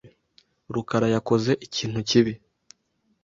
[0.73, 2.33] rukarayakoze ikintu kibi.